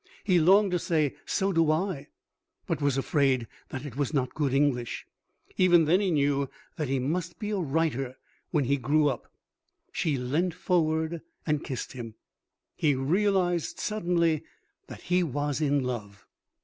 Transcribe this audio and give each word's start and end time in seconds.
He 0.23 0.39
longed 0.39 0.71
to 0.71 0.79
say, 0.79 1.13
"So 1.27 1.51
do 1.53 1.69
I," 1.69 2.07
but 2.65 2.81
was 2.81 2.97
afraid 2.97 3.45
that 3.69 3.85
it 3.85 3.95
was 3.95 4.15
not 4.15 4.33
good 4.33 4.51
English. 4.51 5.05
Even 5.57 5.85
then 5.85 5.99
he 6.01 6.09
knew 6.09 6.49
that 6.75 6.87
he 6.87 6.97
must 6.97 7.37
be 7.37 7.51
a 7.51 7.59
writer 7.59 8.17
when 8.49 8.63
he 8.63 8.77
grew 8.77 9.09
up. 9.09 9.31
She 9.91 10.17
leant 10.17 10.55
forward 10.55 11.21
and 11.45 11.63
kissed 11.63 11.91
him. 11.93 12.15
He 12.75 12.95
realized 12.95 13.79
suddenly 13.79 14.43
that 14.87 15.01
he 15.01 15.21
was 15.21 15.61
in 15.61 15.83
love. 15.83 16.25